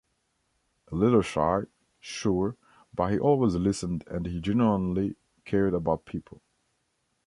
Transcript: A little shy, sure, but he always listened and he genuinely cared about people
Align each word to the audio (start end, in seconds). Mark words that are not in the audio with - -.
A 0.91 0.95
little 0.95 1.21
shy, 1.21 1.65
sure, 1.99 2.55
but 2.91 3.11
he 3.11 3.19
always 3.19 3.53
listened 3.53 4.03
and 4.07 4.25
he 4.25 4.41
genuinely 4.41 5.15
cared 5.45 5.75
about 5.75 6.05
people 6.05 6.41